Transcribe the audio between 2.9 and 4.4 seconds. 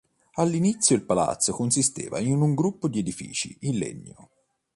edifici in legno.